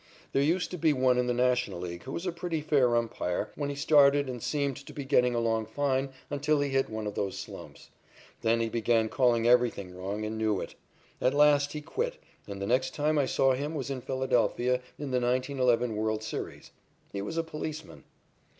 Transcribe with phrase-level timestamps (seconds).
[0.33, 3.51] There used to be one in the National League who was a pretty fair umpire
[3.53, 7.13] when he started and seemed to be getting along fine until he hit one of
[7.13, 7.91] those slumps.
[8.41, 10.73] Then he began calling everything wrong and knew it.
[11.21, 12.17] At last he quit,
[12.47, 16.71] and the next time I saw him was in Philadelphia in the 1911 world's series.
[17.13, 18.03] He was a policeman.